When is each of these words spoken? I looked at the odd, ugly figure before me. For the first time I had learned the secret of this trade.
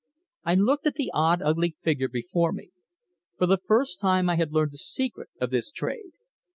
I 0.43 0.55
looked 0.55 0.87
at 0.87 0.95
the 0.95 1.11
odd, 1.13 1.43
ugly 1.43 1.75
figure 1.83 2.07
before 2.09 2.51
me. 2.51 2.71
For 3.37 3.45
the 3.45 3.59
first 3.67 3.99
time 3.99 4.31
I 4.31 4.35
had 4.35 4.51
learned 4.51 4.71
the 4.71 4.79
secret 4.79 5.29
of 5.39 5.51
this 5.51 5.69
trade. 5.71 6.13